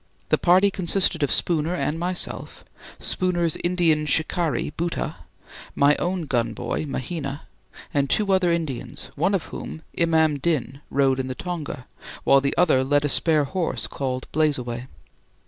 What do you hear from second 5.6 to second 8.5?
my own gun boy Mahina, and two